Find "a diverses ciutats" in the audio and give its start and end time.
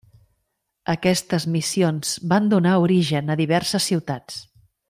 3.35-4.45